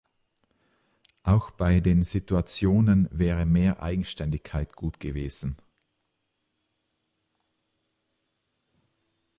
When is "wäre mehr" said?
3.11-3.83